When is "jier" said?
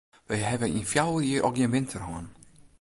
1.27-1.43